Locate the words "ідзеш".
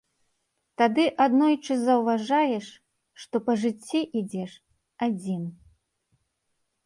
4.21-4.51